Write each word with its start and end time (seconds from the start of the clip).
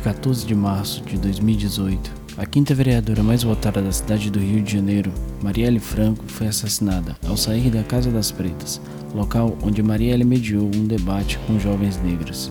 de 0.00 0.04
14 0.04 0.46
de 0.46 0.54
março 0.54 1.02
de 1.04 1.18
2018, 1.18 2.10
a 2.38 2.46
quinta 2.46 2.74
vereadora 2.74 3.22
mais 3.22 3.42
votada 3.42 3.82
da 3.82 3.92
cidade 3.92 4.30
do 4.30 4.38
Rio 4.38 4.62
de 4.62 4.72
Janeiro, 4.72 5.12
Marielle 5.42 5.78
Franco, 5.78 6.24
foi 6.26 6.46
assassinada 6.46 7.18
ao 7.28 7.36
sair 7.36 7.68
da 7.68 7.82
Casa 7.82 8.10
das 8.10 8.32
Pretas, 8.32 8.80
local 9.14 9.58
onde 9.62 9.82
Marielle 9.82 10.24
mediou 10.24 10.64
um 10.74 10.86
debate 10.86 11.38
com 11.46 11.58
jovens 11.58 12.00
negras. 12.02 12.50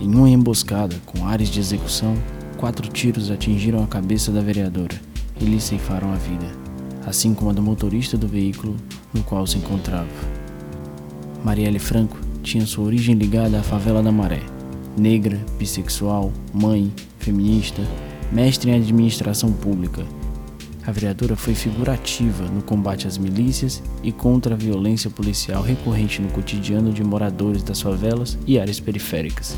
Em 0.00 0.12
uma 0.12 0.28
emboscada 0.28 0.96
com 1.06 1.24
ares 1.24 1.50
de 1.50 1.60
execução, 1.60 2.16
quatro 2.56 2.88
tiros 2.88 3.30
atingiram 3.30 3.84
a 3.84 3.86
cabeça 3.86 4.32
da 4.32 4.40
vereadora 4.40 5.00
e 5.40 5.44
lhe 5.44 5.60
ceifaram 5.60 6.12
a 6.12 6.16
vida, 6.16 6.46
assim 7.06 7.32
como 7.32 7.50
a 7.50 7.52
do 7.52 7.62
motorista 7.62 8.18
do 8.18 8.26
veículo 8.26 8.74
no 9.14 9.22
qual 9.22 9.46
se 9.46 9.58
encontrava. 9.58 10.08
Marielle 11.44 11.78
Franco 11.78 12.18
tinha 12.42 12.66
sua 12.66 12.86
origem 12.86 13.14
ligada 13.14 13.60
à 13.60 13.62
favela 13.62 14.02
da 14.02 14.10
Maré, 14.10 14.42
negra, 14.98 15.38
bissexual, 15.58 16.32
mãe, 16.52 16.92
feminista, 17.18 17.82
mestre 18.32 18.70
em 18.70 18.74
administração 18.74 19.52
pública. 19.52 20.04
A 20.86 20.90
vereadora 20.90 21.36
foi 21.36 21.54
figurativa 21.54 22.44
no 22.44 22.62
combate 22.62 23.06
às 23.06 23.18
milícias 23.18 23.82
e 24.02 24.10
contra 24.10 24.54
a 24.54 24.58
violência 24.58 25.10
policial 25.10 25.62
recorrente 25.62 26.22
no 26.22 26.30
cotidiano 26.30 26.92
de 26.92 27.04
moradores 27.04 27.62
das 27.62 27.80
favelas 27.80 28.38
e 28.46 28.58
áreas 28.58 28.80
periféricas, 28.80 29.54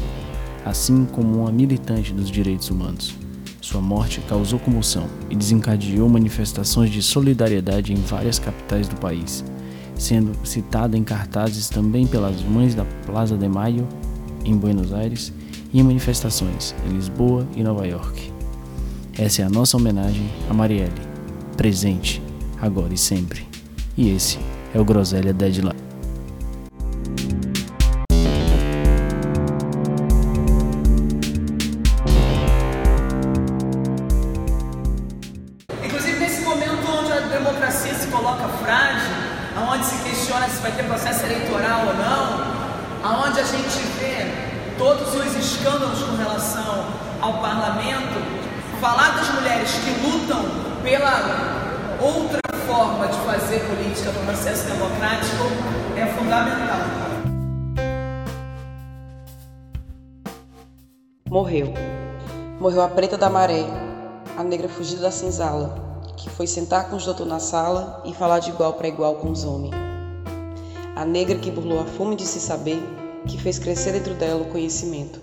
assim 0.64 1.04
como 1.04 1.42
uma 1.42 1.52
militante 1.52 2.12
dos 2.12 2.30
direitos 2.30 2.68
humanos. 2.68 3.14
Sua 3.60 3.80
morte 3.80 4.20
causou 4.28 4.58
comoção 4.58 5.06
e 5.30 5.36
desencadeou 5.36 6.08
manifestações 6.08 6.90
de 6.90 7.00
solidariedade 7.00 7.92
em 7.92 7.96
várias 7.96 8.40
capitais 8.40 8.88
do 8.88 8.96
país, 8.96 9.44
sendo 9.94 10.32
citada 10.44 10.98
em 10.98 11.04
cartazes 11.04 11.68
também 11.68 12.06
pelas 12.08 12.42
mães 12.42 12.74
da 12.74 12.84
Plaza 13.06 13.36
de 13.36 13.48
Maio, 13.48 13.86
em 14.44 14.56
Buenos 14.56 14.92
Aires, 14.92 15.32
e 15.72 15.80
em 15.80 15.82
manifestações 15.82 16.74
em 16.86 16.94
Lisboa 16.94 17.46
e 17.54 17.62
Nova 17.62 17.86
York. 17.86 18.32
Essa 19.16 19.42
é 19.42 19.44
a 19.44 19.50
nossa 19.50 19.76
homenagem 19.76 20.28
a 20.48 20.54
Marielle, 20.54 20.92
presente, 21.56 22.22
agora 22.60 22.92
e 22.92 22.98
sempre. 22.98 23.46
E 23.96 24.10
esse 24.10 24.38
é 24.74 24.80
o 24.80 24.84
Groselha 24.84 25.32
Deadline. 25.32 25.90
Democracia 37.30 37.94
se 37.94 38.06
coloca 38.08 38.48
frágil, 38.48 39.14
aonde 39.56 39.84
se 39.84 40.02
questiona 40.02 40.48
se 40.48 40.60
vai 40.60 40.72
ter 40.72 40.82
processo 40.84 41.24
eleitoral 41.24 41.86
ou 41.86 41.94
não, 41.94 42.49
aonde 43.02 43.40
a 43.40 43.44
gente 43.44 43.78
vê 43.98 44.50
todos 44.76 45.14
os 45.14 45.36
escândalos 45.36 46.02
com 46.02 46.16
relação 46.16 46.84
ao 47.20 47.34
parlamento, 47.34 48.20
falar 48.80 49.16
das 49.16 49.28
mulheres 49.30 49.70
que 49.72 50.06
lutam 50.06 50.42
pela 50.82 51.98
outra 52.00 52.40
forma 52.66 53.06
de 53.08 53.18
fazer 53.18 53.60
política 53.60 54.10
no 54.10 54.24
processo 54.24 54.66
democrático 54.68 55.44
é 55.96 56.06
fundamental. 56.06 56.80
Morreu. 61.28 61.72
Morreu 62.58 62.82
a 62.82 62.88
preta 62.88 63.16
da 63.16 63.30
maré, 63.30 63.64
a 64.36 64.42
negra 64.42 64.68
fugida 64.68 65.02
da 65.02 65.10
senzala, 65.10 66.00
que 66.16 66.28
foi 66.28 66.46
sentar 66.46 66.88
com 66.90 66.96
os 66.96 67.04
doutor 67.04 67.26
na 67.26 67.38
sala 67.38 68.02
e 68.04 68.12
falar 68.12 68.40
de 68.40 68.50
igual 68.50 68.74
para 68.74 68.88
igual 68.88 69.14
com 69.16 69.30
os 69.30 69.44
homens. 69.44 69.89
A 71.00 71.04
negra 71.06 71.38
que 71.38 71.50
burlou 71.50 71.80
a 71.80 71.86
fome 71.86 72.14
de 72.14 72.26
se 72.26 72.38
saber, 72.38 72.78
que 73.26 73.40
fez 73.40 73.58
crescer 73.58 73.92
dentro 73.92 74.12
dela 74.12 74.42
o 74.42 74.50
conhecimento 74.50 75.18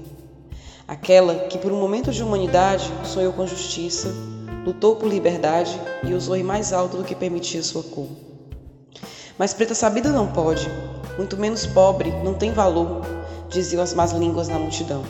Aquela 0.87 1.35
que, 1.35 1.59
por 1.59 1.71
um 1.71 1.79
momento 1.79 2.11
de 2.11 2.23
humanidade, 2.23 2.91
sonhou 3.03 3.31
com 3.31 3.45
justiça, 3.45 4.11
lutou 4.65 4.95
por 4.95 5.07
liberdade 5.07 5.79
e 6.03 6.15
usou 6.15 6.35
em 6.35 6.41
mais 6.41 6.73
alto 6.73 6.97
do 6.97 7.03
que 7.03 7.13
permitia 7.13 7.61
sua 7.61 7.83
cor. 7.83 8.07
Mas 9.37 9.53
preta 9.53 9.75
sabida 9.75 10.09
não 10.09 10.25
pode, 10.25 10.67
muito 11.15 11.37
menos 11.37 11.67
pobre 11.67 12.09
não 12.23 12.33
tem 12.33 12.51
valor, 12.51 13.01
diziam 13.47 13.83
as 13.83 13.93
más 13.93 14.13
línguas 14.13 14.47
na 14.47 14.57
multidão. 14.57 15.03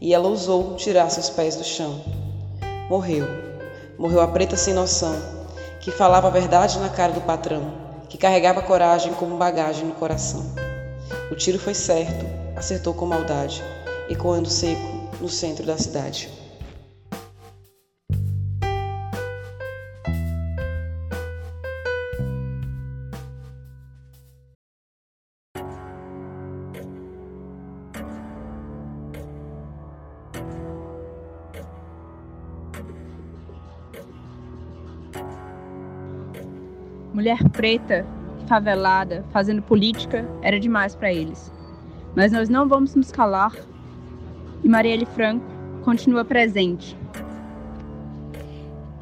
E 0.00 0.12
ela 0.12 0.26
ousou 0.26 0.74
tirar 0.74 1.08
seus 1.10 1.30
pés 1.30 1.54
do 1.54 1.62
chão. 1.62 2.00
Morreu. 2.90 3.24
Morreu 3.96 4.20
a 4.20 4.26
preta 4.26 4.56
sem 4.56 4.74
noção, 4.74 5.14
que 5.78 5.92
falava 5.92 6.26
a 6.26 6.32
verdade 6.32 6.76
na 6.80 6.88
cara 6.88 7.12
do 7.12 7.20
patrão, 7.20 7.85
que 8.08 8.18
carregava 8.18 8.62
coragem 8.62 9.12
como 9.14 9.36
bagagem 9.36 9.86
no 9.86 9.94
coração. 9.94 10.44
O 11.30 11.34
tiro 11.34 11.58
foi 11.58 11.74
certo, 11.74 12.24
acertou 12.56 12.94
com 12.94 13.06
maldade 13.06 13.62
ecoando 14.08 14.48
seco 14.48 15.10
no 15.20 15.28
centro 15.28 15.66
da 15.66 15.76
cidade. 15.76 16.30
Mulher 37.26 37.48
preta, 37.48 38.06
favelada, 38.46 39.24
fazendo 39.32 39.60
política 39.60 40.24
era 40.42 40.60
demais 40.60 40.94
para 40.94 41.12
eles. 41.12 41.52
Mas 42.14 42.30
nós 42.30 42.48
não 42.48 42.68
vamos 42.68 42.94
nos 42.94 43.10
calar 43.10 43.52
e 44.62 44.68
Marielle 44.68 45.06
Franco 45.06 45.44
continua 45.82 46.24
presente. 46.24 46.96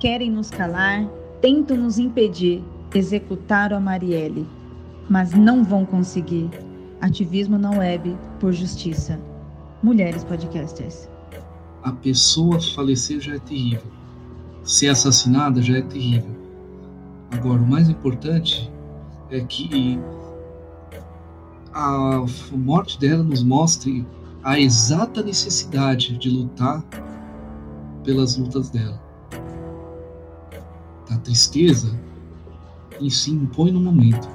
Querem 0.01 0.31
nos 0.31 0.49
calar, 0.51 1.07
tentam 1.43 1.77
nos 1.77 1.99
impedir, 1.99 2.65
executaram 2.95 3.77
a 3.77 3.81
Marielle, 3.81 4.49
mas 5.07 5.35
não 5.35 5.63
vão 5.63 5.85
conseguir. 5.85 6.49
Ativismo 7.03 7.59
na 7.59 7.73
web 7.73 8.17
por 8.41 8.55
justiça. 8.55 9.21
Mulheres 9.83 10.25
Podcasters. 10.25 11.11
A 11.83 11.93
pessoa 11.93 12.59
falecer 12.59 13.21
já 13.21 13.35
é 13.35 13.39
terrível. 13.39 13.93
Ser 14.63 14.89
assassinada 14.89 15.61
já 15.61 15.77
é 15.77 15.83
terrível. 15.83 16.44
Agora, 17.35 17.61
o 17.61 17.67
mais 17.67 17.89
importante 17.89 18.73
é 19.31 19.41
que 19.41 19.99
a 21.73 22.25
morte 22.53 22.99
dela 22.99 23.25
nos 23.25 23.43
mostre 23.43 24.07
a 24.43 24.59
exata 24.59 25.23
necessidade 25.23 26.17
de 26.17 26.31
lutar 26.31 26.85
pelas 28.05 28.37
lutas 28.37 28.71
dela. 28.71 29.03
A 31.11 31.19
tristeza 31.19 31.99
em 33.01 33.11
si 33.11 33.33
impõe 33.33 33.73
no 33.73 33.81
momento, 33.81 34.29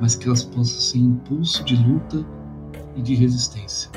mas 0.00 0.14
que 0.14 0.26
elas 0.26 0.44
possam 0.44 0.80
ser 0.80 0.98
impulso 0.98 1.64
de 1.64 1.74
luta 1.76 2.24
e 2.94 3.02
de 3.02 3.14
resistência. 3.14 3.90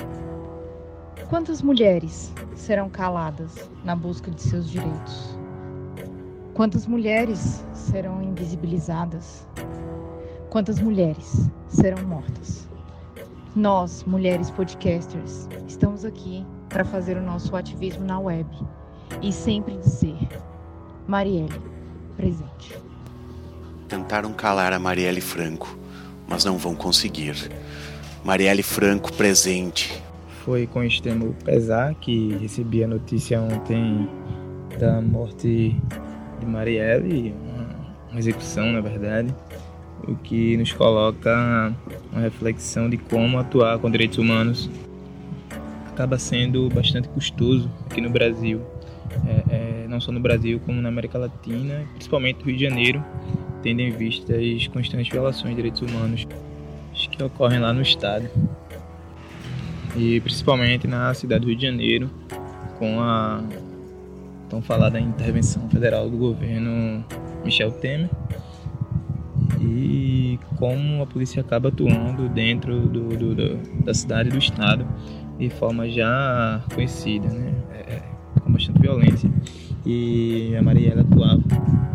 Quantas 1.30 1.62
mulheres 1.62 2.34
serão 2.56 2.90
caladas 2.90 3.70
na 3.84 3.96
busca 3.96 4.32
de 4.32 4.42
seus 4.42 4.70
direitos? 4.70 5.39
Quantas 6.60 6.86
mulheres 6.86 7.64
serão 7.72 8.22
invisibilizadas? 8.22 9.48
Quantas 10.50 10.78
mulheres 10.78 11.50
serão 11.70 12.06
mortas? 12.06 12.68
Nós, 13.56 14.04
mulheres 14.04 14.52
podcasters, 14.52 15.48
estamos 15.70 16.04
aqui 16.04 16.46
para 16.68 16.84
fazer 16.84 17.16
o 17.16 17.22
nosso 17.22 17.56
ativismo 17.56 18.04
na 18.04 18.20
web 18.20 18.46
e 19.22 19.32
sempre 19.32 19.78
dizer: 19.78 20.18
Marielle, 21.08 21.62
presente. 22.18 22.78
Tentaram 23.88 24.34
calar 24.34 24.74
a 24.74 24.80
Marielle 24.80 25.22
Franco, 25.22 25.80
mas 26.28 26.44
não 26.44 26.58
vão 26.58 26.76
conseguir. 26.76 27.36
Marielle 28.22 28.64
Franco 28.64 29.14
presente. 29.14 30.04
Foi 30.44 30.68
com 30.68 30.84
extremo 30.84 31.34
pesar 31.46 31.96
que 31.96 32.36
recebi 32.36 32.84
a 32.84 32.88
notícia 32.88 33.40
ontem 33.40 34.10
da 34.78 35.02
morte 35.02 35.74
de 36.40 36.46
Marielle, 36.46 37.34
uma 38.10 38.20
execução, 38.20 38.72
na 38.72 38.82
verdade 38.82 39.34
o 40.08 40.16
que 40.16 40.58
nos 40.58 40.72
coloca 40.72 41.74
uma 42.12 42.22
reflexão 42.22 42.90
de 42.90 42.98
como 42.98 43.38
atuar 43.38 43.78
com 43.80 43.90
direitos 43.90 44.18
humanos. 44.18 44.70
Acaba 45.88 46.18
sendo 46.18 46.70
bastante 46.70 47.08
custoso 47.10 47.70
aqui 47.90 48.00
no 48.00 48.10
Brasil, 48.10 48.62
é, 49.28 49.84
é, 49.84 49.88
não 49.88 50.00
só 50.00 50.12
no 50.12 50.20
Brasil 50.20 50.60
como 50.66 50.82
na 50.82 50.90
América 50.90 51.18
Latina, 51.18 51.86
principalmente 51.94 52.40
no 52.40 52.46
Rio 52.46 52.58
de 52.58 52.64
Janeiro, 52.64 53.04
tendo 53.62 53.82
em 53.82 53.92
vista 53.92 54.34
as 54.36 54.68
constantes 54.68 55.10
violações 55.10 55.50
de 55.50 55.56
direitos 55.56 55.82
humanos 55.82 56.26
que 56.94 57.24
ocorrem 57.24 57.60
lá 57.60 57.74
no 57.74 57.82
estado. 57.82 58.30
E 59.96 60.22
principalmente 60.22 60.88
na 60.88 61.14
cidade 61.14 61.42
do 61.42 61.48
Rio 61.48 61.58
de 61.58 61.66
Janeiro, 61.66 62.10
com 62.78 63.02
a 63.02 63.44
tão 64.50 64.62
falada 64.62 65.00
intervenção 65.00 65.70
federal 65.70 66.10
do 66.10 66.18
governo 66.18 67.06
Michel 67.44 67.72
Temer 67.72 68.10
e 69.62 70.40
como 70.58 71.02
a 71.02 71.06
polícia 71.06 71.42
acaba 71.42 71.70
atuando 71.70 72.28
dentro 72.30 72.88
do, 72.88 73.10
do, 73.10 73.36
do, 73.36 73.84
da 73.84 73.94
cidade 73.94 74.30
e 74.30 74.32
do 74.32 74.38
estado 74.38 74.86
de 75.38 75.50
forma 75.50 75.88
já 75.90 76.62
conhecida, 76.74 77.28
né? 77.30 77.54
É, 77.72 78.02
com 78.42 78.52
bastante 78.52 78.82
violência. 78.82 79.30
E 79.86 80.54
a 80.56 80.62
Marielle 80.62 81.02
atuava 81.02 81.42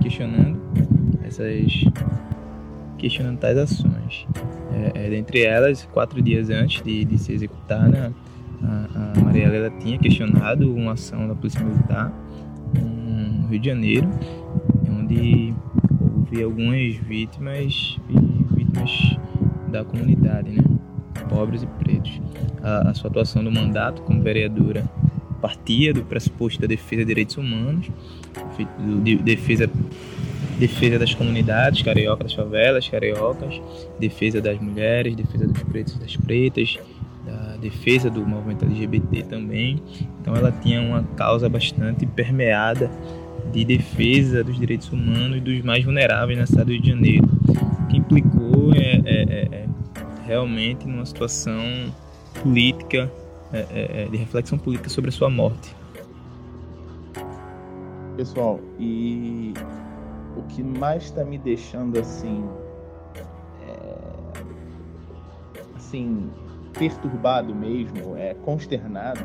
questionando 0.01 0.59
essas 1.23 1.85
questionando 2.97 3.39
tais 3.39 3.59
ações. 3.59 4.27
É, 4.73 5.07
é, 5.07 5.11
dentre 5.11 5.43
elas, 5.43 5.87
quatro 5.93 6.21
dias 6.23 6.49
antes 6.49 6.83
de, 6.83 7.05
de 7.05 7.19
ser 7.19 7.35
executada, 7.35 8.13
a, 8.65 9.19
a 9.19 9.21
Marielle 9.21 9.57
ela 9.57 9.71
tinha 9.71 9.99
questionado 9.99 10.75
uma 10.75 10.93
ação 10.93 11.29
da 11.29 11.35
Polícia 11.35 11.63
Militar 11.63 12.13
no 12.75 13.49
Rio 13.49 13.59
de 13.59 13.69
Janeiro, 13.69 14.09
onde 14.89 15.55
houve 16.01 16.43
algumas 16.43 16.97
vítimas 16.97 17.99
vítimas 18.57 19.17
da 19.69 19.85
comunidade, 19.85 20.51
né? 20.51 20.63
pobres 21.29 21.63
e 21.63 21.67
pretos. 21.67 22.21
A, 22.63 22.91
a 22.91 22.95
sua 22.95 23.11
atuação 23.11 23.43
no 23.43 23.51
mandato 23.51 24.03
como 24.03 24.23
vereadora 24.23 24.85
partia 25.41 25.93
do 25.93 26.03
pressuposto 26.03 26.61
da 26.61 26.67
defesa 26.67 27.03
de 27.03 27.07
direitos 27.07 27.37
humanos, 27.37 27.91
de 29.03 29.17
defesa 29.17 29.69
defesa 30.59 30.99
das 30.99 31.13
comunidades 31.13 31.83
cariocas, 31.83 32.27
das 32.27 32.35
favelas 32.35 32.89
cariocas, 32.89 33.61
defesa 33.99 34.41
das 34.41 34.61
mulheres, 34.61 35.17
defesa 35.17 35.47
dos 35.47 35.63
pretos 35.65 35.97
e 35.97 35.99
das 35.99 36.17
pretas, 36.17 36.79
defesa 37.65 38.11
do 38.11 38.27
movimento 38.27 38.65
LGBT 38.67 39.23
também. 39.25 39.83
Então 40.21 40.37
ela 40.37 40.53
tinha 40.53 40.81
uma 40.83 41.03
causa 41.17 41.49
bastante 41.49 42.05
permeada 42.05 42.91
de 43.53 43.65
defesa 43.65 44.45
dos 44.45 44.59
direitos 44.59 44.93
humanos 44.93 45.39
e 45.39 45.41
dos 45.41 45.63
mais 45.63 45.83
vulneráveis 45.85 46.39
na 46.39 46.47
cidade 46.47 46.67
do 46.67 46.73
Rio 46.73 46.83
de 46.83 46.91
Janeiro, 46.91 47.29
que 47.89 47.97
implicou 47.97 48.73
é, 48.75 49.01
é, 49.05 49.23
é, 49.23 49.41
é 49.55 49.67
realmente 50.27 50.87
numa 50.87 51.07
situação 51.07 51.63
política, 52.43 53.11
é, 53.53 53.67
é, 53.71 54.09
de 54.11 54.17
reflexão 54.17 54.59
política 54.59 54.91
sobre 54.91 55.09
a 55.09 55.13
sua 55.13 55.31
morte. 55.31 55.75
Pessoal, 58.17 58.61
e 58.79 59.55
o 60.37 60.43
que 60.43 60.63
mais 60.63 61.05
está 61.05 61.25
me 61.25 61.39
deixando 61.39 61.99
assim, 61.99 62.45
assim 65.77 66.31
perturbado 66.79 67.55
mesmo, 67.55 68.17
é 68.17 68.35
consternado, 68.35 69.25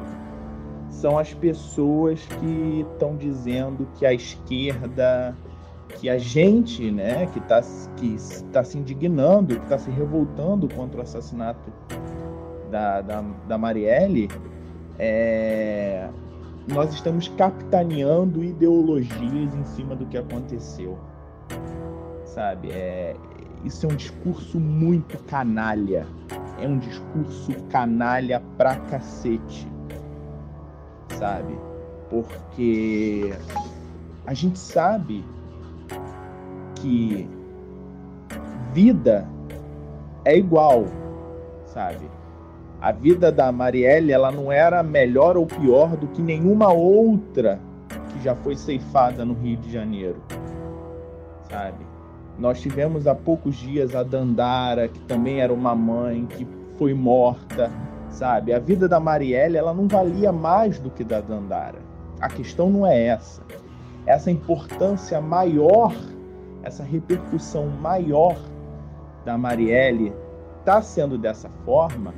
são 0.90 1.18
as 1.18 1.34
pessoas 1.34 2.26
que 2.40 2.86
estão 2.92 3.16
dizendo 3.16 3.88
que 3.96 4.06
a 4.06 4.14
esquerda, 4.14 5.36
que 6.00 6.10
a 6.10 6.18
gente, 6.18 6.92
né, 6.92 7.28
que 7.28 7.40
está 7.40 7.62
que 7.96 8.18
tá 8.52 8.64
se 8.64 8.78
indignando, 8.78 9.56
que 9.56 9.64
está 9.64 9.78
se 9.78 9.90
revoltando 9.92 10.68
contra 10.74 11.00
o 11.00 11.04
assassinato 11.04 11.72
da, 12.70 13.02
da, 13.02 13.24
da 13.48 13.58
Marielle, 13.58 14.30
é, 14.98 16.10
nós 16.68 16.94
estamos 16.94 17.28
capitaneando 17.30 18.44
ideologias 18.44 19.56
em 19.56 19.64
cima 19.66 19.96
do 19.96 20.06
que 20.06 20.18
aconteceu. 20.18 20.98
Sabe? 22.26 22.72
É, 22.72 23.16
isso 23.64 23.86
é 23.86 23.90
um 23.90 23.96
discurso 23.96 24.60
muito 24.60 25.18
canalha. 25.26 26.06
É 26.62 26.68
um 26.68 26.78
discurso 26.78 27.54
canalha 27.70 28.42
pra 28.58 28.76
cacete 28.76 29.68
sabe? 31.20 31.60
Porque 32.10 33.34
a 34.26 34.34
gente 34.34 34.58
sabe 34.58 35.24
que 36.76 37.30
vida 38.74 39.28
é 40.26 40.38
igual, 40.38 40.86
sabe? 41.66 42.10
A 42.82 42.94
vida 42.94 43.32
da 43.32 43.52
Marielle, 43.52 44.14
ela 44.14 44.32
não 44.32 44.52
era 44.52 44.82
melhor 44.82 45.36
ou 45.36 45.46
pior 45.46 45.98
do 45.98 46.08
que 46.08 46.22
nenhuma 46.22 46.72
outra 46.72 47.60
que 48.14 48.24
já 48.24 48.34
foi 48.36 48.56
ceifada 48.56 49.26
no 49.26 49.34
Rio 49.34 49.58
de 49.58 49.70
Janeiro, 49.72 50.24
sabe? 51.50 51.86
Nós 52.40 52.62
tivemos 52.62 53.06
há 53.06 53.14
poucos 53.14 53.58
dias 53.58 53.94
a 53.94 54.02
Dandara, 54.02 54.88
que 54.88 55.00
também 55.02 55.42
era 55.42 55.54
uma 55.54 55.76
mãe 55.76 56.26
que 56.26 56.48
foi 56.78 56.94
morta, 56.94 57.70
sabe? 58.10 58.54
A 58.54 58.60
vida 58.60 58.88
da 58.88 59.00
Marielle 59.00 59.58
ela 59.58 59.74
não 59.74 59.88
valia 59.88 60.32
mais 60.32 60.80
do 60.80 60.90
que 60.90 61.04
da 61.04 61.20
Dandara. 61.20 61.80
A 62.22 62.30
questão 62.30 62.70
não 62.70 62.88
é 62.88 63.08
essa. 63.08 63.42
Essa 64.06 64.32
importância 64.32 65.20
maior, 65.20 65.94
essa 66.64 66.82
repercussão 66.82 67.68
maior 67.68 68.38
da 69.26 69.38
Marielle 69.38 70.14
está 70.60 70.82
sendo 70.82 71.18
dessa 71.18 71.50
forma 71.66 72.14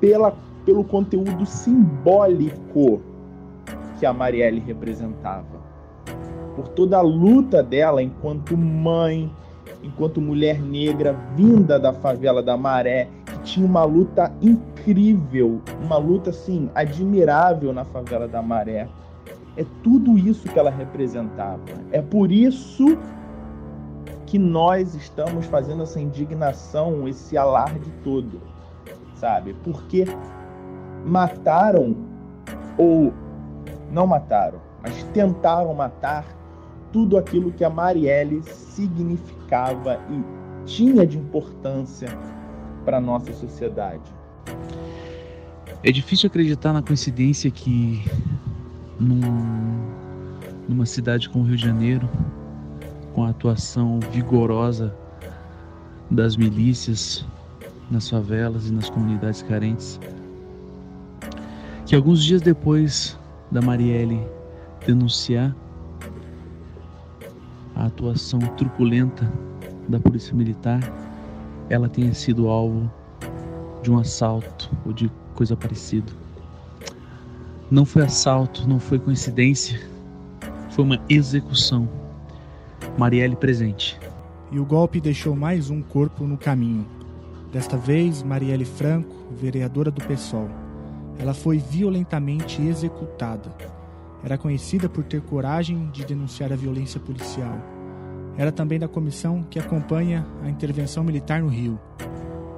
pela, 0.00 0.34
pelo 0.64 0.82
conteúdo 0.82 1.44
simbólico 1.44 3.02
que 3.98 4.06
a 4.06 4.14
Marielle 4.14 4.60
representava. 4.60 5.55
Por 6.56 6.68
toda 6.68 6.96
a 6.96 7.02
luta 7.02 7.62
dela 7.62 8.02
enquanto 8.02 8.56
mãe, 8.56 9.30
enquanto 9.82 10.20
mulher 10.20 10.60
negra 10.60 11.12
vinda 11.34 11.78
da 11.78 11.92
favela 11.92 12.42
da 12.42 12.56
Maré, 12.56 13.08
que 13.26 13.38
tinha 13.40 13.66
uma 13.66 13.84
luta 13.84 14.32
incrível, 14.40 15.60
uma 15.82 15.96
luta 15.96 16.30
assim 16.30 16.70
admirável 16.74 17.72
na 17.72 17.84
favela 17.84 18.26
da 18.26 18.42
Maré. 18.42 18.88
É 19.56 19.64
tudo 19.82 20.18
isso 20.18 20.48
que 20.48 20.58
ela 20.58 20.70
representava. 20.70 21.60
É 21.92 22.02
por 22.02 22.32
isso 22.32 22.98
que 24.26 24.38
nós 24.38 24.94
estamos 24.94 25.46
fazendo 25.46 25.84
essa 25.84 26.00
indignação, 26.00 27.06
esse 27.06 27.38
alarde 27.38 27.90
todo, 28.02 28.40
sabe? 29.14 29.54
Porque 29.62 30.04
mataram 31.06 31.96
ou 32.76 33.12
não 33.90 34.06
mataram, 34.06 34.58
mas 34.82 35.04
tentaram 35.14 35.72
matar 35.72 36.24
tudo 36.92 37.16
aquilo 37.16 37.52
que 37.52 37.64
a 37.64 37.70
Marielle 37.70 38.42
significava 38.42 40.00
e 40.10 40.66
tinha 40.66 41.06
de 41.06 41.18
importância 41.18 42.08
para 42.84 42.98
a 42.98 43.00
nossa 43.00 43.32
sociedade. 43.32 44.14
É 45.82 45.92
difícil 45.92 46.26
acreditar 46.26 46.72
na 46.72 46.82
coincidência 46.82 47.50
que 47.50 48.04
num, 48.98 49.20
numa 50.68 50.86
cidade 50.86 51.28
como 51.28 51.44
o 51.44 51.46
Rio 51.46 51.56
de 51.56 51.62
Janeiro, 51.62 52.08
com 53.14 53.24
a 53.24 53.30
atuação 53.30 54.00
vigorosa 54.12 54.94
das 56.10 56.36
milícias 56.36 57.24
nas 57.90 58.08
favelas 58.08 58.68
e 58.68 58.72
nas 58.72 58.90
comunidades 58.90 59.42
carentes, 59.42 60.00
que 61.84 61.94
alguns 61.94 62.24
dias 62.24 62.42
depois 62.42 63.16
da 63.50 63.62
Marielle 63.62 64.20
denunciar 64.84 65.54
a 67.76 67.86
atuação 67.86 68.40
truculenta 68.56 69.30
da 69.86 70.00
Polícia 70.00 70.34
Militar, 70.34 70.80
ela 71.68 71.88
tenha 71.88 72.14
sido 72.14 72.48
alvo 72.48 72.90
de 73.82 73.90
um 73.90 73.98
assalto 73.98 74.70
ou 74.84 74.92
de 74.92 75.10
coisa 75.34 75.54
parecida. 75.54 76.10
Não 77.70 77.84
foi 77.84 78.02
assalto, 78.02 78.66
não 78.66 78.80
foi 78.80 78.98
coincidência, 78.98 79.78
foi 80.70 80.84
uma 80.84 81.00
execução. 81.08 81.88
Marielle 82.96 83.36
presente. 83.36 83.98
E 84.50 84.58
o 84.58 84.64
golpe 84.64 85.00
deixou 85.00 85.36
mais 85.36 85.68
um 85.68 85.82
corpo 85.82 86.24
no 86.24 86.38
caminho. 86.38 86.86
Desta 87.52 87.76
vez, 87.76 88.22
Marielle 88.22 88.64
Franco, 88.64 89.14
vereadora 89.32 89.90
do 89.90 90.02
PSOL. 90.02 90.48
Ela 91.18 91.34
foi 91.34 91.58
violentamente 91.58 92.62
executada. 92.62 93.50
Era 94.26 94.36
conhecida 94.36 94.88
por 94.88 95.04
ter 95.04 95.20
coragem 95.20 95.88
de 95.92 96.04
denunciar 96.04 96.52
a 96.52 96.56
violência 96.56 96.98
policial. 96.98 97.60
Era 98.36 98.50
também 98.50 98.76
da 98.76 98.88
comissão 98.88 99.44
que 99.48 99.56
acompanha 99.56 100.26
a 100.42 100.50
intervenção 100.50 101.04
militar 101.04 101.40
no 101.40 101.46
Rio. 101.46 101.78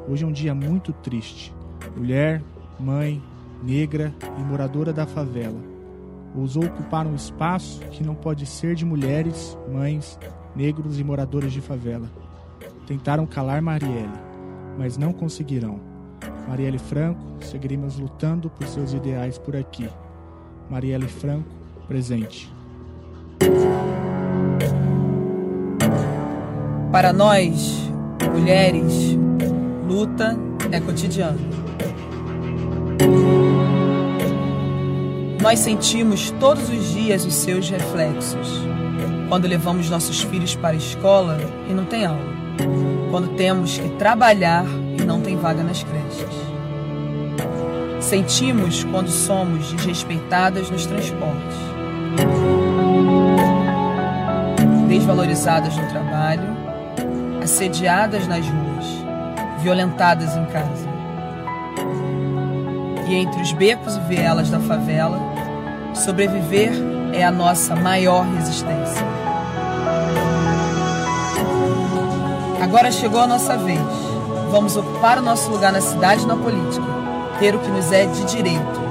Hoje 0.09 0.25
é 0.25 0.27
um 0.27 0.33
dia 0.33 0.55
muito 0.55 0.95
triste. 0.95 1.53
Mulher, 1.95 2.43
mãe, 2.81 3.23
negra 3.63 4.15
e 4.39 4.43
moradora 4.43 4.95
da 4.95 5.07
favela. 5.07 5.61
Ousou 6.35 6.65
ocupar 6.65 7.07
um 7.07 7.15
espaço 7.15 7.81
que 7.91 8.03
não 8.03 8.15
pode 8.15 8.47
ser 8.47 8.75
de 8.75 8.87
mulheres, 8.87 9.55
mães, 9.71 10.19
negros 10.57 10.99
e 10.99 11.05
moradores 11.05 11.53
de 11.53 11.61
favela. 11.61 12.11
Tentaram 12.87 13.27
calar 13.27 13.61
Marielle, 13.61 14.09
mas 14.79 14.97
não 14.97 15.13
conseguirão. 15.13 15.79
Marielle 16.49 16.79
Franco, 16.79 17.21
seguiremos 17.43 17.99
lutando 17.99 18.49
por 18.49 18.67
seus 18.67 18.95
ideais 18.95 19.37
por 19.37 19.55
aqui. 19.55 19.87
Marielle 20.71 21.09
Franco, 21.09 21.58
presente. 21.89 22.53
Para 26.93 27.13
nós, 27.13 27.91
mulheres, 28.33 29.17
luta 29.89 30.39
é 30.71 30.81
cotidiano. 30.81 31.39
Nós 35.41 35.61
sentimos 35.61 36.31
todos 36.33 36.69
os 36.69 36.93
dias 36.93 37.25
os 37.25 37.35
seus 37.35 37.71
reflexos. 37.71 38.61
Quando 39.29 39.47
levamos 39.47 39.89
nossos 39.89 40.21
filhos 40.21 40.55
para 40.55 40.71
a 40.71 40.77
escola 40.77 41.39
e 41.71 41.73
não 41.73 41.85
tem 41.87 42.05
aula. 42.05 42.37
Quando 43.11 43.35
temos 43.37 43.79
que 43.79 43.89
trabalhar 43.91 44.65
e 44.99 45.05
não 45.05 45.21
tem 45.21 45.37
vaga 45.37 45.63
nas 45.63 45.83
creches. 45.83 46.49
Sentimos 48.01 48.85
quando 48.85 49.11
somos 49.11 49.73
desrespeitadas 49.73 50.71
nos 50.71 50.87
transportes, 50.87 51.57
desvalorizadas 54.89 55.77
no 55.77 55.87
trabalho, 55.89 56.57
assediadas 57.43 58.27
nas 58.27 58.47
ruas, 58.47 58.85
violentadas 59.61 60.37
em 60.37 60.45
casa. 60.47 60.89
E 63.09 63.15
entre 63.15 63.41
os 63.41 63.53
becos 63.53 63.97
e 63.97 64.01
vielas 64.01 64.51
da 64.51 64.61
favela, 64.61 65.19
sobreviver 65.95 66.73
é 67.13 67.25
a 67.25 67.31
nossa 67.31 67.75
maior 67.75 68.25
resistência. 68.35 69.07
Agora 72.63 72.93
chegou 72.93 73.21
a 73.21 73.27
nossa 73.27 73.57
vez. 73.57 73.81
Vamos 74.51 74.77
ocupar 74.77 75.19
o 75.19 75.23
nosso 75.23 75.51
lugar 75.51 75.73
na 75.73 75.81
cidade 75.81 76.25
e 76.25 76.27
na 76.27 76.37
política, 76.37 76.85
ter 77.39 77.55
o 77.55 77.59
que 77.59 77.71
nos 77.71 77.91
é 77.93 78.07
de 78.07 78.25
direito. 78.25 78.88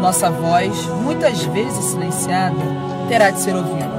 Nossa 0.00 0.30
voz, 0.30 0.86
muitas 1.02 1.42
vezes 1.44 1.84
silenciada, 1.86 2.56
terá 3.08 3.30
de 3.30 3.40
ser 3.40 3.54
ouvida. 3.54 3.94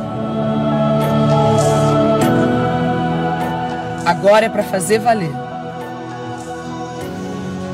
Agora 4.05 4.45
é 4.45 4.49
para 4.49 4.63
fazer 4.63 4.99
valer. 4.99 5.33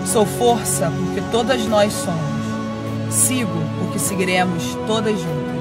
Sou 0.05 0.25
força 0.25 0.91
porque 0.91 1.21
todas 1.31 1.65
nós 1.65 1.91
somos. 1.91 2.31
Sigo 3.13 3.51
porque 3.79 3.99
seguiremos 3.99 4.77
todas 4.87 5.19
juntas. 5.19 5.51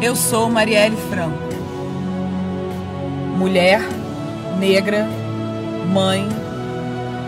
Eu 0.00 0.16
sou 0.16 0.48
Marielle 0.48 0.96
Franco. 1.10 1.36
Mulher, 3.36 3.80
negra, 4.58 5.06
mãe 5.92 6.26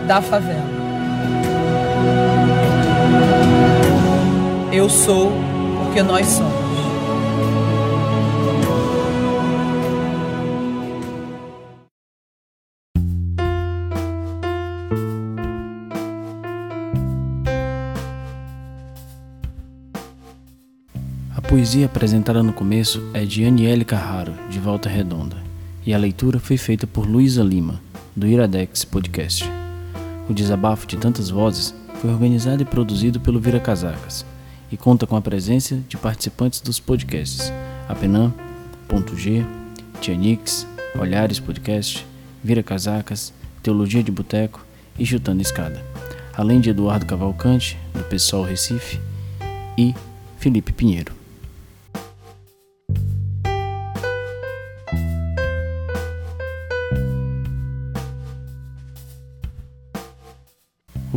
da 0.07 0.21
favela. 0.21 0.78
Eu 4.71 4.87
sou 4.87 5.31
porque 5.83 6.03
nós 6.03 6.27
somos. 6.27 6.53
A 21.35 21.41
poesia 21.41 21.87
apresentada 21.87 22.43
no 22.43 22.53
começo 22.53 23.01
é 23.11 23.25
de 23.25 23.43
Aniele 23.43 23.83
Carraro, 23.83 24.33
de 24.51 24.59
Volta 24.59 24.87
Redonda, 24.87 25.37
e 25.83 25.95
a 25.95 25.97
leitura 25.97 26.39
foi 26.39 26.57
feita 26.57 26.85
por 26.85 27.07
Luísa 27.07 27.41
Lima, 27.41 27.81
do 28.15 28.27
Iradex 28.27 28.85
Podcast. 28.85 29.49
O 30.29 30.33
desabafo 30.33 30.85
de 30.85 30.95
tantas 30.95 31.31
vozes 31.31 31.73
foi 31.95 32.11
organizado 32.11 32.61
e 32.61 32.65
produzido 32.65 33.19
pelo 33.19 33.39
Vira 33.39 33.59
Casacas 33.59 34.23
e 34.71 34.77
conta 34.77 35.07
com 35.07 35.15
a 35.15 35.21
presença 35.21 35.79
de 35.87 35.97
participantes 35.97 36.61
dos 36.61 36.79
podcasts 36.79 37.51
Apenan, 37.87 38.33
Ponto 38.87 39.15
G, 39.15 39.43
Tianix, 39.99 40.67
Olhares 40.97 41.39
Podcast, 41.39 42.05
Vira 42.43 42.63
Casacas, 42.63 43.33
Teologia 43.61 44.03
de 44.03 44.11
Boteco 44.11 44.65
e 44.97 45.05
Chutando 45.05 45.41
Escada, 45.41 45.83
além 46.33 46.59
de 46.59 46.69
Eduardo 46.69 47.05
Cavalcante, 47.05 47.77
do 47.93 48.03
PSOL 48.03 48.43
Recife, 48.43 48.99
e 49.77 49.93
Felipe 50.37 50.71
Pinheiro. 50.71 51.18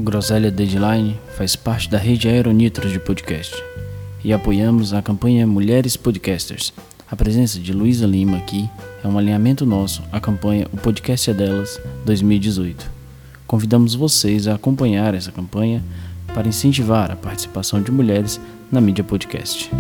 Groselha 0.03 0.51
Deadline 0.51 1.17
faz 1.37 1.55
parte 1.55 1.89
da 1.89 1.97
rede 1.97 2.29
Aeronitros 2.29 2.91
de 2.91 2.99
podcast 2.99 3.55
e 4.25 4.33
apoiamos 4.33 4.93
a 4.93 5.01
campanha 5.01 5.47
Mulheres 5.47 5.97
Podcasters. 5.97 6.73
A 7.09 7.15
presença 7.15 7.61
de 7.61 7.73
Luísa 7.73 8.05
Lima 8.05 8.39
aqui 8.39 8.69
é 9.05 9.07
um 9.07 9.17
alinhamento 9.17 9.65
nosso 9.65 10.03
à 10.11 10.19
campanha 10.19 10.67
O 10.73 10.77
Podcast 10.77 11.31
é 11.31 11.35
Delas 11.35 11.81
2018. 12.05 12.91
Convidamos 13.47 13.95
vocês 13.95 14.49
a 14.49 14.57
acompanhar 14.57 15.15
essa 15.15 15.31
campanha 15.31 15.85
para 16.35 16.49
incentivar 16.49 17.13
a 17.13 17.17
participação 17.17 17.81
de 17.81 17.93
mulheres 17.93 18.41
na 18.73 18.81
mídia 18.81 19.05
podcast. 19.05 19.71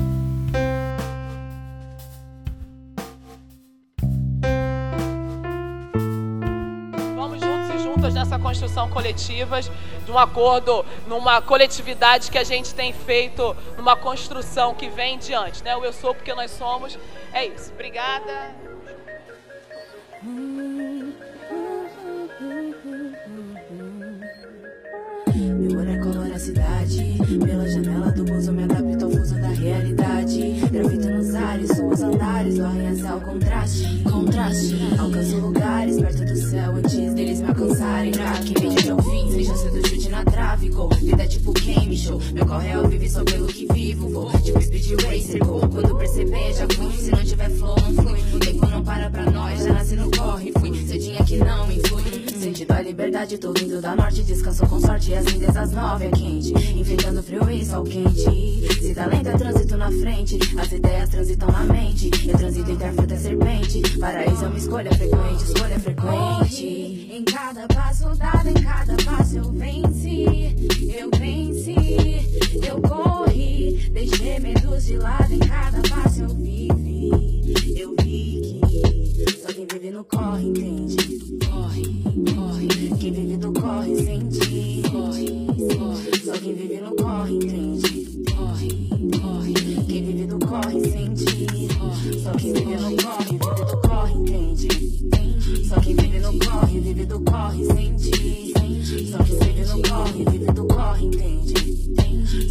Construção 8.72 8.88
coletiva, 8.88 9.60
de 9.60 10.10
um 10.10 10.18
acordo, 10.18 10.84
numa 11.06 11.42
coletividade 11.42 12.30
que 12.30 12.38
a 12.38 12.44
gente 12.44 12.74
tem 12.74 12.92
feito, 12.92 13.54
numa 13.76 13.94
construção 13.94 14.74
que 14.74 14.88
vem 14.88 15.18
diante, 15.18 15.62
né? 15.62 15.76
O 15.76 15.84
eu 15.84 15.92
sou 15.92 16.14
porque 16.14 16.32
nós 16.34 16.50
somos. 16.50 16.98
É 17.32 17.46
isso. 17.46 17.70
Obrigada. 17.72 18.56
Colora 26.02 26.34
a 26.34 26.38
cidade 26.38 27.16
Pela 27.44 27.68
janela 27.68 28.10
do 28.10 28.24
me 28.24 28.64
adapto 28.64 29.04
ao 29.04 29.10
fuso 29.10 29.34
da 29.40 29.48
realidade 29.48 30.60
ares, 31.62 31.76
somos 31.76 32.00
andares 32.00 32.60
arranha-céu, 32.60 33.20
contraste, 33.20 34.02
contraste. 34.02 34.76
Alcanço 34.98 35.36
lugares 35.36 36.00
perto 36.00 36.24
do 36.24 36.36
céu 36.36 36.76
Antes 36.76 37.14
deles 37.14 37.40
me 37.40 37.48
alcançarem. 37.48 38.12
Pra 38.12 38.32
que 38.32 38.54
veja 38.60 38.80
até 38.80 38.94
o 38.94 39.02
fim 39.02 39.30
Sem 39.30 39.44
chance 39.44 39.70
do 39.70 39.88
chute 39.88 40.08
na 40.08 40.24
trave. 40.24 40.68
Gol, 40.68 40.90
vida 41.00 41.22
é 41.22 41.26
tipo 41.26 41.52
game 41.52 41.96
show. 41.96 42.20
Meu 42.32 42.46
corre 42.46 42.68
é 42.68 42.78
o 42.78 42.88
vive 42.88 43.08
só 43.08 43.24
pelo 43.24 43.46
que 43.46 43.66
vivo. 43.72 44.08
Vou 44.08 44.30
tipo 44.40 44.60
speed 44.60 45.02
racer. 45.04 45.40
Quando 45.40 45.96
perceber 45.96 46.54
já 46.54 46.66
fui. 46.74 46.92
Se 46.92 47.10
não 47.10 47.24
tiver 47.24 47.50
flow, 47.50 47.76
não 47.80 48.02
fui. 48.02 48.20
O 48.34 48.38
tempo 48.38 48.66
não 48.66 48.82
para 48.82 49.10
pra 49.10 49.30
nós 49.30 49.64
Já 49.64 49.72
nasci 49.72 49.96
no 49.96 50.10
corre, 50.10 50.52
fui. 50.58 50.86
Cedinha 50.86 51.24
que 51.24 51.36
não 51.36 51.70
influi 51.70 52.21
Sentido 52.42 52.72
a 52.72 52.82
liberdade, 52.82 53.38
tô 53.38 53.52
vindo 53.52 53.80
da 53.80 53.94
norte 53.94 54.24
Descanso 54.24 54.66
com 54.66 54.80
sorte, 54.80 55.14
as 55.14 55.24
lindas 55.26 55.56
às 55.56 55.70
nove 55.70 56.06
é 56.06 56.10
quente. 56.10 56.52
Enfrentando 56.76 57.22
frio 57.22 57.48
e 57.48 57.64
sol 57.64 57.84
quente. 57.84 58.80
Se 58.80 58.92
dá 58.92 59.06
lenta, 59.06 59.38
trânsito 59.38 59.76
na 59.76 59.88
frente. 59.92 60.40
As 60.58 60.72
ideias 60.72 61.08
transitam 61.08 61.48
na 61.52 61.60
mente. 61.72 62.10
Eu 62.28 62.36
transito 62.36 62.72
entre 62.72 62.84
a 62.88 62.92
fruta 62.94 63.14
e 63.14 63.16
a 63.16 63.20
serpente. 63.20 63.96
Paraíso 63.96 64.44
é 64.44 64.48
uma 64.48 64.58
escolha 64.58 64.92
frequente, 64.92 65.44
escolha 65.44 65.78
frequente. 65.78 67.08
Em 67.12 67.24
cada 67.26 67.68
passo 67.68 68.16
dado, 68.16 68.48
em 68.48 68.54
cada 68.54 68.96
passo 69.04 69.38
eu 69.38 69.52
venci. 69.52 70.56
Eu 70.98 71.10
venci, 71.16 71.76
eu 72.66 72.82
corri 72.82 73.22
Deixei 73.92 74.40
medos 74.40 74.86
de 74.86 74.96
lado, 74.96 75.32
em 75.32 75.38
cada 75.38 75.81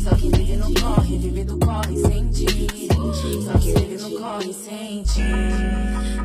Só 0.03 0.15
quem 0.15 0.31
vive 0.31 0.55
no 0.57 0.73
corre, 0.73 1.17
vive 1.17 1.43
do 1.43 1.57
corre 1.59 1.95
sente. 1.95 2.45
Só 3.45 3.59
quem 3.59 3.73
vive 3.75 4.01
no 4.01 4.19
corre 4.19 4.51
sente. 4.51 5.21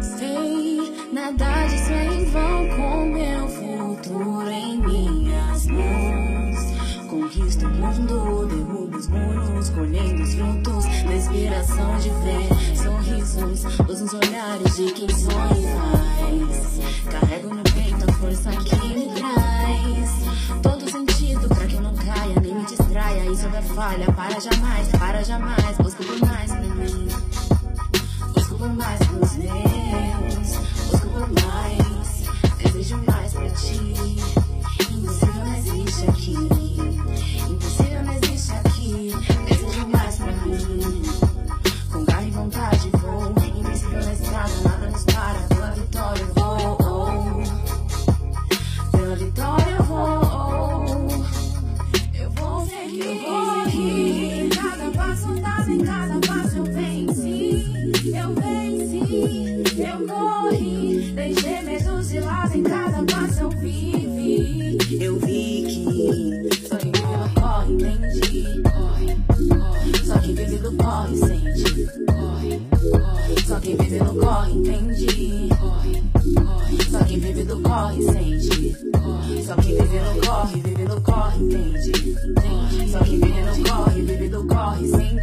Sei, 0.00 1.10
nada 1.12 1.66
disso 1.66 1.92
é 1.92 2.06
em 2.06 2.24
vão 2.24 2.68
com 2.70 3.06
meu 3.06 3.48
futuro 3.48 4.48
em 4.48 4.78
minhas 4.78 5.66
mãos. 5.66 7.06
Conquisto 7.10 7.66
o 7.66 7.70
mundo, 7.70 8.46
derrubo 8.46 8.96
os 8.96 9.08
muros, 9.08 9.68
colhendo 9.70 10.22
os 10.22 10.34
frutos 10.34 10.84
da 11.04 11.14
inspiração 11.14 11.98
de 11.98 12.08
ver 12.08 12.48
sorrisos, 12.76 13.64
os 13.88 14.14
olhares 14.14 14.76
de 14.76 14.92
quem 14.92 15.08
sonha 15.10 15.55
distraia. 23.36 23.36
Isso 23.36 23.46
é 23.46 23.62
falha, 23.62 24.12
para 24.12 24.40
jamais, 24.40 24.88
para 24.88 25.22
jamais. 25.24 25.76
Busco 25.78 26.04
por 26.04 26.18
mais 26.20 26.50
pra 26.50 26.60
mim. 26.60 27.08
Busco 28.34 28.54
por 28.56 28.72
mais 28.74 28.98
pros 29.06 29.36
meus. 29.36 30.56
Busco 30.90 31.08
por 31.08 31.28
mais. 31.42 32.24
Desejo 32.62 33.02
mais 33.06 33.32
pra 33.32 33.50
ti. 33.50 33.94
Impossível 34.90 35.44
não 35.44 35.56
existe 35.56 36.08
aqui. 36.08 36.65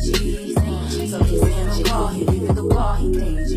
G's. 0.03 0.53
So 1.09 1.23
he 1.23 1.39
been 1.39 1.69
on 1.69 1.83
call, 1.83 2.07
he 2.07 2.25
be 2.25 2.39
with 2.39 2.55
the 2.55 2.65
wall, 2.65 2.93
he 2.95 3.11
paying 3.13 3.47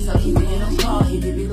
So 0.00 0.18
he 0.18 0.32
been 0.32 0.62
on 0.62 0.76
call, 0.76 1.02
he 1.04 1.20
be 1.20 1.43